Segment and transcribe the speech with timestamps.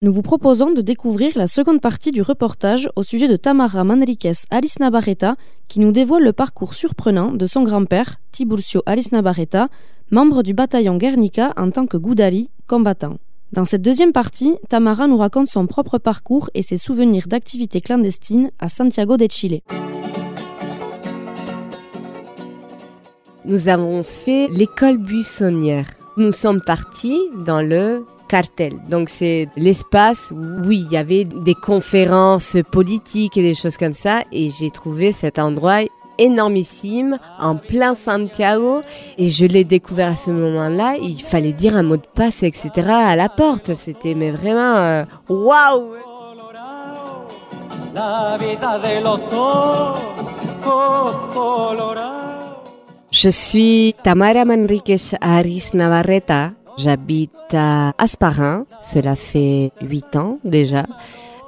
[0.00, 4.32] Nous vous proposons de découvrir la seconde partie du reportage au sujet de Tamara Manriquez
[4.50, 5.36] Alice Navarreta,
[5.68, 9.68] qui nous dévoile le parcours surprenant de son grand-père, Tiburcio Alice Navarreta,
[10.10, 13.18] membre du bataillon Guernica en tant que Goudali, combattant.
[13.52, 18.50] Dans cette deuxième partie, Tamara nous raconte son propre parcours et ses souvenirs d'activités clandestines
[18.58, 19.60] à Santiago de Chile.
[23.48, 25.86] Nous avons fait l'école buissonnière.
[26.18, 28.74] Nous sommes partis dans le cartel.
[28.90, 34.22] Donc c'est l'espace où il y avait des conférences politiques et des choses comme ça.
[34.32, 35.80] Et j'ai trouvé cet endroit
[36.18, 38.82] énormissime en plein Santiago
[39.16, 40.96] et je l'ai découvert à ce moment-là.
[41.00, 42.70] Il fallait dire un mot de passe, etc.
[42.90, 43.74] à la porte.
[43.76, 45.94] C'était mais vraiment euh, waouh.
[53.20, 56.52] Je suis Tamara Manriquez Aris Navarreta.
[56.76, 60.86] J'habite à Asparin, cela fait 8 ans déjà.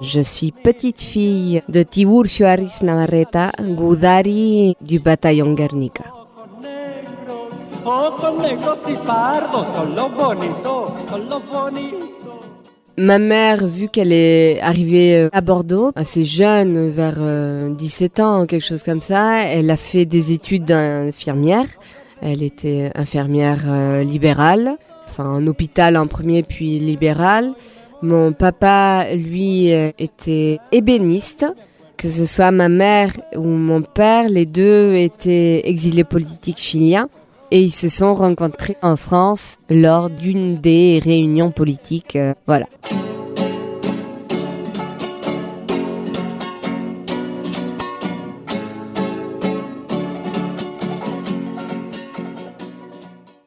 [0.00, 6.06] Je suis petite fille de Tiburcio Aris Navarreta, Gudari du bataillon Guernica.
[13.03, 17.19] Ma mère, vu qu'elle est arrivée euh, à Bordeaux, assez jeune, vers
[17.70, 21.65] 17 euh, ans, quelque chose comme ça, elle a fait des études d'infirmière.
[22.21, 24.77] Elle était infirmière euh, libérale
[25.09, 27.53] enfin un hôpital en premier puis libéral.
[28.03, 31.47] Mon papa, lui, était ébéniste.
[31.97, 37.09] Que ce soit ma mère ou mon père, les deux étaient exilés politiques chiliens
[37.51, 42.17] et ils se sont rencontrés en France lors d'une des réunions politiques.
[42.17, 42.67] Euh, voilà.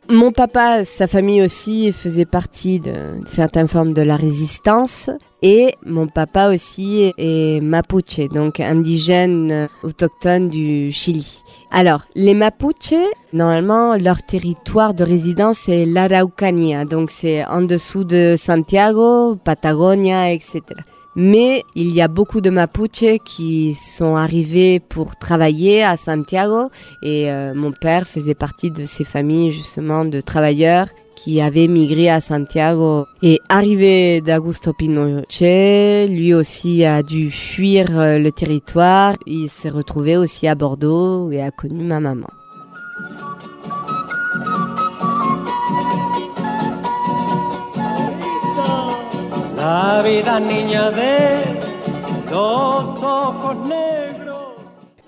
[0.10, 2.94] Mon papa, sa famille aussi faisait partie de
[3.26, 5.10] certaines formes de la résistance.
[5.46, 11.44] Et mon papa aussi est mapuche, donc indigène autochtone du Chili.
[11.70, 12.94] Alors, les Mapuches,
[13.34, 20.62] normalement, leur territoire de résidence est l'Araucanía, donc c'est en dessous de Santiago, Patagonia, etc.
[21.16, 26.70] Mais il y a beaucoup de Mapuches qui sont arrivés pour travailler à Santiago
[27.04, 32.10] et euh, mon père faisait partie de ces familles justement de travailleurs qui avaient migré
[32.10, 39.14] à Santiago et arrivé d'Augusto Pinochet, lui aussi a dû fuir euh, le territoire.
[39.26, 42.28] Il s'est retrouvé aussi à Bordeaux et a connu ma maman.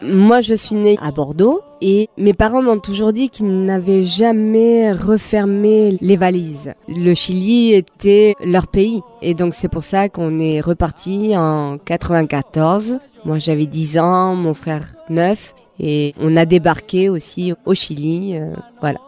[0.01, 4.91] Moi, je suis née à Bordeaux et mes parents m'ont toujours dit qu'ils n'avaient jamais
[4.91, 6.73] refermé les valises.
[6.89, 12.99] Le Chili était leur pays et donc c'est pour ça qu'on est reparti en 94.
[13.23, 18.37] Moi, j'avais 10 ans, mon frère 9 et on a débarqué aussi au Chili.
[18.37, 18.99] Euh, voilà.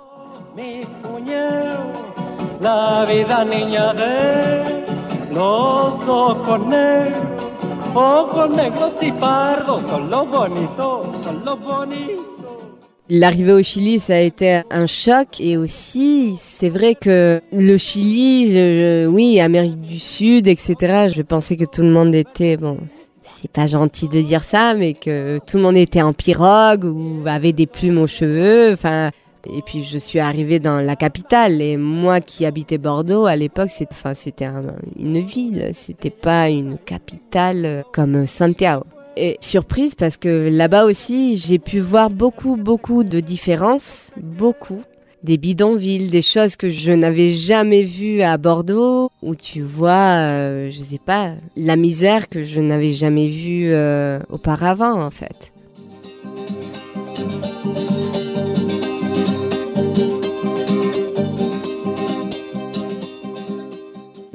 [13.10, 19.08] L'arrivée au Chili, ça a été un choc et aussi, c'est vrai que le Chili,
[19.08, 21.08] oui, Amérique du Sud, etc.
[21.16, 22.78] Je pensais que tout le monde était bon.
[23.42, 27.24] C'est pas gentil de dire ça, mais que tout le monde était en pirogue ou
[27.26, 28.74] avait des plumes aux cheveux.
[28.74, 29.12] Enfin,
[29.54, 33.70] et puis je suis arrivée dans la capitale et moi qui habitais Bordeaux à l'époque,
[33.70, 34.14] c'était enfin
[34.98, 38.84] une ville, c'était pas une capitale comme Santiago.
[39.16, 44.84] Et surprise parce que là-bas aussi, j'ai pu voir beaucoup beaucoup de différences, beaucoup
[45.24, 50.70] des bidonvilles, des choses que je n'avais jamais vues à Bordeaux, où tu vois, euh,
[50.72, 55.52] je sais pas, la misère que je n'avais jamais vue euh, auparavant en fait.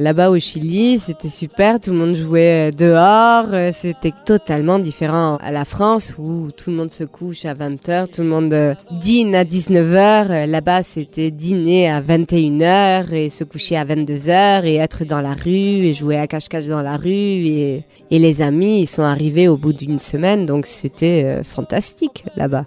[0.03, 5.37] Là-bas au Chili, c'était super, tout le monde jouait euh, dehors, euh, c'était totalement différent
[5.37, 8.75] à la France où tout le monde se couche à 20h, tout le monde euh,
[8.91, 10.47] dîne à 19h.
[10.47, 15.87] Là-bas, c'était dîner à 21h et se coucher à 22h et être dans la rue
[15.87, 19.57] et jouer à cache-cache dans la rue et, et les amis, ils sont arrivés au
[19.57, 22.67] bout d'une semaine, donc c'était fantastique là-bas.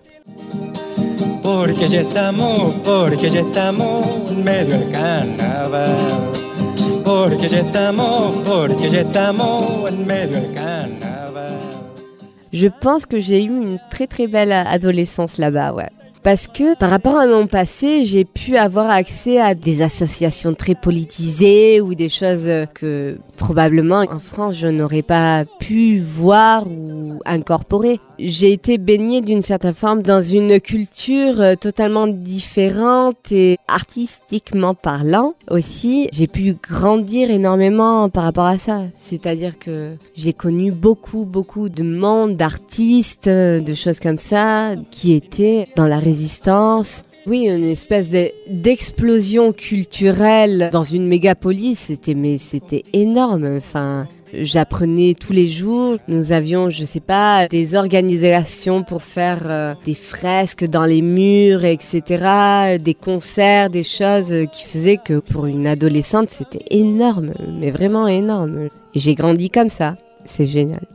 [12.52, 15.90] Je pense que j'ai eu une très très belle adolescence là-bas, ouais
[16.25, 20.74] parce que par rapport à mon passé, j'ai pu avoir accès à des associations très
[20.74, 28.00] politisées ou des choses que probablement en France je n'aurais pas pu voir ou incorporer.
[28.17, 35.33] J'ai été baignée d'une certaine forme dans une culture euh, totalement différente et artistiquement parlant
[35.50, 36.07] aussi.
[36.13, 38.83] J'ai pu grandir énormément par rapport à ça.
[38.94, 45.68] C'est-à-dire que j'ai connu beaucoup, beaucoup de monde, d'artistes, de choses comme ça qui étaient
[45.75, 47.03] dans la résistance.
[47.27, 48.09] Oui, une espèce
[48.47, 53.57] d'explosion culturelle dans une mégapolis, c'était mais c'était énorme.
[53.57, 54.07] Enfin,
[54.41, 55.97] j'apprenais tous les jours.
[56.07, 61.65] Nous avions, je sais pas, des organisations pour faire euh, des fresques dans les murs,
[61.65, 68.07] etc., des concerts, des choses qui faisaient que pour une adolescente, c'était énorme, mais vraiment
[68.07, 68.69] énorme.
[68.93, 69.97] Et j'ai grandi comme ça.
[70.25, 70.85] C'est génial.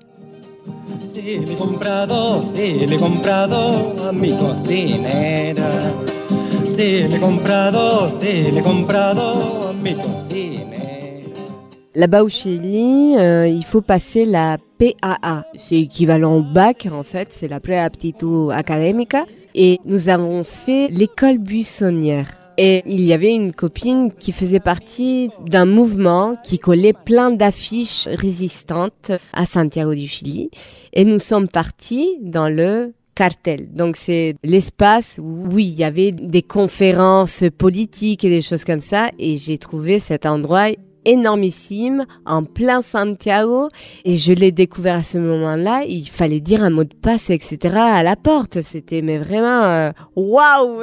[11.97, 15.45] Là-bas au Chili, euh, il faut passer la PAA.
[15.57, 19.25] C'est équivalent au bac, en fait, c'est la Preaptitud Académica.
[19.57, 22.29] Et nous avons fait l'école buissonnière.
[22.59, 28.07] Et il y avait une copine qui faisait partie d'un mouvement qui collait plein d'affiches
[28.07, 30.51] résistantes à Santiago du Chili.
[30.93, 33.69] Et nous sommes partis dans le cartel.
[33.73, 38.81] Donc c'est l'espace où, oui, il y avait des conférences politiques et des choses comme
[38.81, 39.11] ça.
[39.19, 40.69] Et j'ai trouvé cet endroit
[41.05, 43.69] énormissime en plein Santiago
[44.05, 45.85] et je l'ai découvert à ce moment-là.
[45.89, 47.59] Il fallait dire un mot de passe, etc.
[47.77, 48.61] à la porte.
[48.63, 50.83] C'était mais vraiment euh, waouh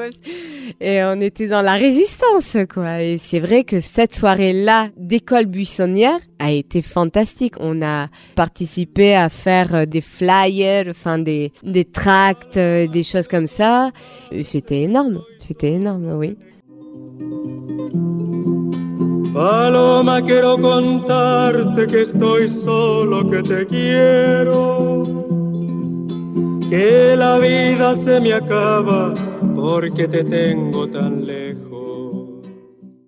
[0.81, 3.02] Et on était dans la résistance, quoi.
[3.02, 7.56] Et c'est vrai que cette soirée-là d'école buissonnière a été fantastique.
[7.60, 13.28] On a participé à faire euh, des flyers, enfin des des tracts, euh, des choses
[13.28, 13.92] comme ça.
[14.44, 15.22] C'était énorme.
[15.40, 16.38] C'était énorme, oui.
[19.34, 25.04] Paloma, quiero contarte que estoy solo, que te quiero.
[26.70, 29.14] Que la vida se me acaba
[29.56, 31.26] porque te tengo tan.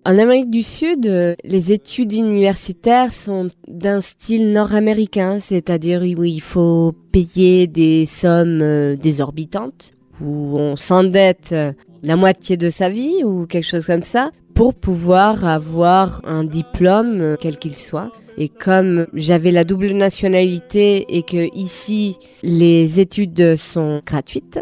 [0.06, 6.94] En Amérique du Sud, les études universitaires sont d'un style nord-américain, c'est-à-dire où il faut
[7.12, 11.54] payer des sommes euh, désorbitantes, où on s'endette
[12.02, 17.22] la moitié de sa vie ou quelque chose comme ça pour pouvoir avoir un diplôme,
[17.22, 18.10] euh, quel qu'il soit.
[18.36, 24.60] Et comme j'avais la double nationalité et que ici les études sont gratuites,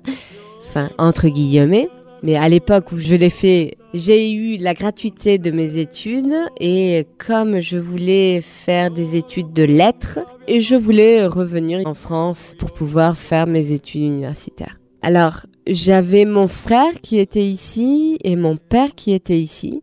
[0.61, 1.89] enfin entre guillemets,
[2.23, 7.05] mais à l'époque où je l'ai fait, j'ai eu la gratuité de mes études et
[7.19, 12.71] comme je voulais faire des études de lettres, et je voulais revenir en France pour
[12.71, 14.79] pouvoir faire mes études universitaires.
[15.03, 19.83] Alors, j'avais mon frère qui était ici et mon père qui était ici.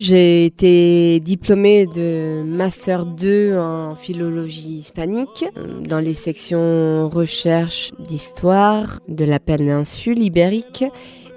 [0.00, 5.44] J'ai été diplômée de Master 2 en philologie hispanique
[5.88, 10.84] dans les sections recherche d'histoire de la péninsule ibérique.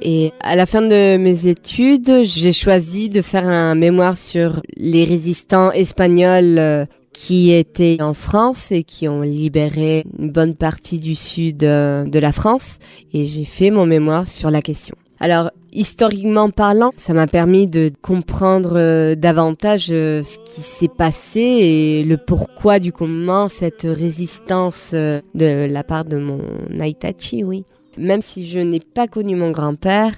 [0.03, 5.05] Et à la fin de mes études, j'ai choisi de faire un mémoire sur les
[5.05, 11.15] résistants espagnols euh, qui étaient en France et qui ont libéré une bonne partie du
[11.15, 12.77] sud euh, de la France.
[13.13, 14.95] Et j'ai fait mon mémoire sur la question.
[15.23, 21.39] Alors, historiquement parlant, ça m'a permis de comprendre euh, davantage euh, ce qui s'est passé
[21.39, 26.39] et le pourquoi du comment cette résistance euh, de la part de mon
[26.81, 27.65] Aitachi, oui.
[27.99, 30.13] Même si je n'ai pas connu mon grand-père,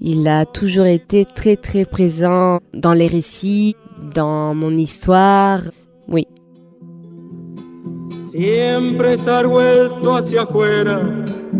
[0.00, 3.76] il a toujours été très très présent dans les récits,
[4.12, 5.60] dans mon histoire,
[6.08, 6.26] oui.
[8.22, 11.00] Siempre estar vuelto hacia afuera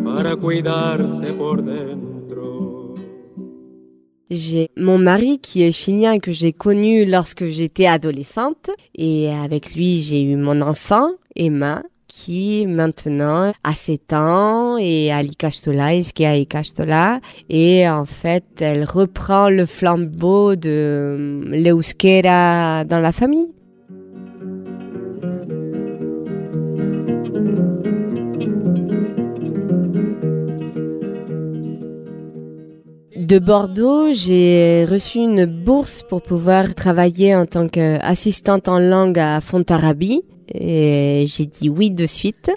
[0.04, 1.62] para cuidarse por.
[4.30, 10.02] J'ai mon mari qui est chilien que j'ai connu lorsque j'étais adolescente et avec lui
[10.02, 17.20] j'ai eu mon enfant Emma qui maintenant a 7 ans et et qui à Icastola
[17.48, 23.50] et en fait elle reprend le flambeau de l'euskera dans la famille.
[33.28, 39.42] De Bordeaux, j'ai reçu une bourse pour pouvoir travailler en tant qu'assistante en langue à
[39.42, 40.22] Fontarabie
[40.54, 42.50] et j'ai dit oui de suite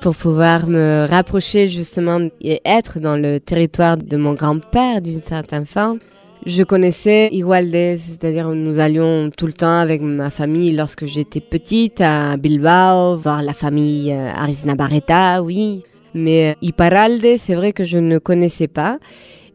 [0.00, 5.66] pour pouvoir me rapprocher justement et être dans le territoire de mon grand-père d'une certaine
[5.66, 5.98] forme.
[6.46, 12.00] Je connaissais Igualdes, c'est-à-dire nous allions tout le temps avec ma famille lorsque j'étais petite
[12.00, 15.82] à Bilbao, voir la famille euh, Arisna Barreta, oui.
[16.14, 18.98] Mais euh, Iparalde, c'est vrai que je ne connaissais pas.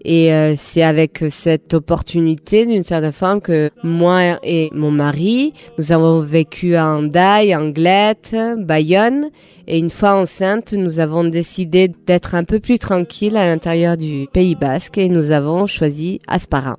[0.05, 5.91] Et euh, c'est avec cette opportunité, d'une certaine forme, que moi et mon mari, nous
[5.91, 9.29] avons vécu à Andaille, Anglette, Bayonne.
[9.67, 14.27] Et une fois enceinte, nous avons décidé d'être un peu plus tranquille à l'intérieur du
[14.31, 16.77] Pays Basque et nous avons choisi Aspara.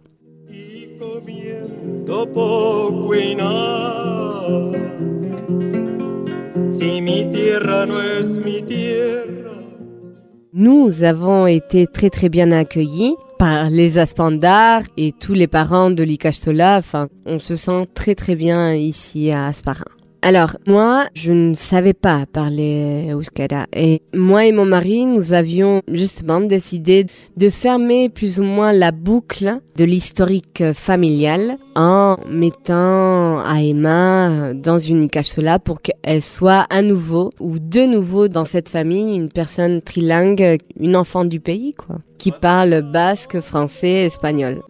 [10.60, 16.02] Nous avons été très très bien accueillis par les Aspandards et tous les parents de
[16.02, 16.76] l'Ikastola.
[16.76, 19.86] Enfin, on se sent très très bien ici à Asparin.
[20.22, 23.66] Alors, moi, je ne savais pas parler Euskara.
[23.74, 27.06] Et moi et mon mari, nous avions justement décidé
[27.38, 35.08] de fermer plus ou moins la boucle de l'historique familial en mettant Aema dans une
[35.22, 40.58] cela pour qu'elle soit à nouveau ou de nouveau dans cette famille une personne trilingue,
[40.78, 44.62] une enfant du pays, quoi, qui parle basque, français, espagnol.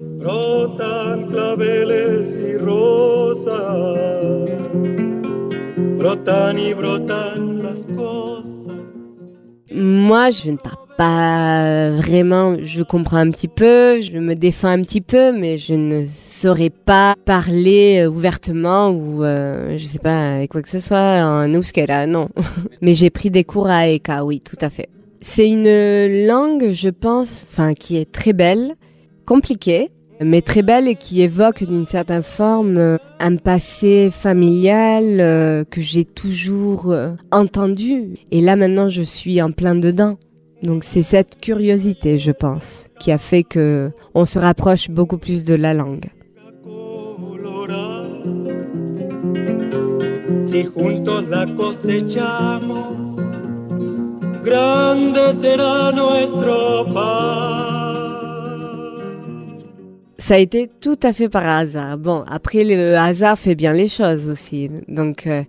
[9.71, 14.81] Moi, je ne parle pas vraiment, je comprends un petit peu, je me défends un
[14.81, 20.47] petit peu, mais je ne saurais pas parler euh, ouvertement ou euh, je sais pas
[20.47, 22.31] quoi que ce soit en euskera, non.
[22.81, 24.89] mais j'ai pris des cours à Eka, oui, tout à fait.
[25.21, 28.75] C'est une langue, je pense, enfin qui est très belle,
[29.27, 29.91] compliquée,
[30.23, 35.81] mais très belle et qui évoque d'une certaine forme euh, un passé familial euh, que
[35.81, 38.19] j'ai toujours euh, entendu.
[38.31, 40.19] Et là maintenant, je suis en plein dedans.
[40.63, 45.45] Donc c'est cette curiosité, je pense, qui a fait que on se rapproche beaucoup plus
[45.45, 46.11] de la langue.
[50.45, 53.17] Si juntos la cosechamos,
[54.45, 56.85] grande será nuestro
[60.21, 61.97] ça a été tout à fait par hasard.
[61.97, 64.71] Bon, après le hasard fait bien les choses aussi.
[64.87, 65.43] Donc, euh,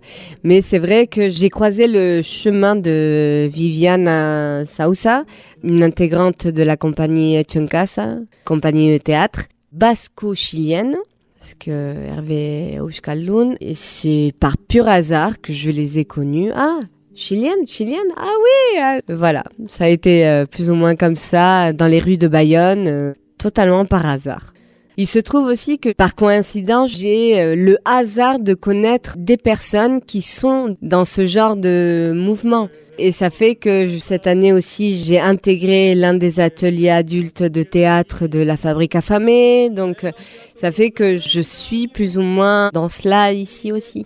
[0.44, 5.24] mais c'est vrai que j'ai croisé le chemin de Viviana Sausa,
[5.62, 10.96] une intégrante de la compagnie Chuncasa, compagnie de théâtre basco-chilienne.
[11.38, 16.50] Parce que Hervé Euskaldun, et c'est par pur hasard que je les ai connus.
[16.54, 16.80] Ah,
[17.14, 21.74] Chilienne, chilienne, ah oui, ah, voilà, ça a été euh, plus ou moins comme ça
[21.74, 24.54] dans les rues de Bayonne, euh, totalement par hasard.
[24.98, 30.02] Il se trouve aussi que par coïncidence, j'ai euh, le hasard de connaître des personnes
[30.02, 32.68] qui sont dans ce genre de mouvement.
[32.98, 38.26] Et ça fait que cette année aussi, j'ai intégré l'un des ateliers adultes de théâtre
[38.26, 39.70] de la Fabrique affamée.
[39.70, 40.12] Donc, euh,
[40.54, 44.04] ça fait que je suis plus ou moins dans cela ici aussi.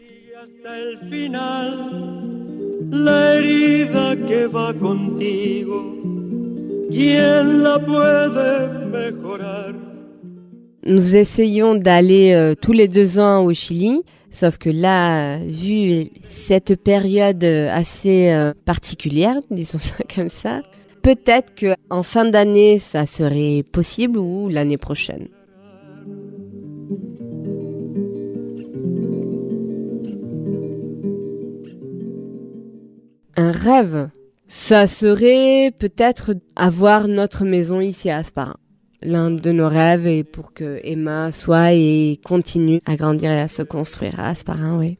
[10.86, 16.76] Nous essayons d'aller euh, tous les deux ans au Chili, sauf que là, vu cette
[16.82, 20.62] période assez euh, particulière, disons ça comme ça,
[21.02, 25.28] peut-être que en fin d'année ça serait possible ou l'année prochaine.
[33.38, 34.08] Un rêve,
[34.46, 38.56] ça serait peut-être avoir notre maison ici à Asparin
[39.06, 43.48] l'un de nos rêves et pour que Emma soit et continue à grandir et à
[43.48, 44.98] se construire à Asparin, oui.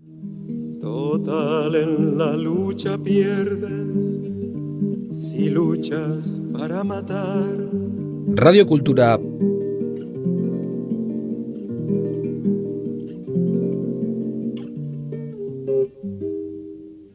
[0.81, 3.67] Total en la lucha pierdes
[5.11, 7.57] si luchas para matar.
[8.37, 9.19] Radio Cultura.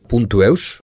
[0.08, 0.81] Punto eus?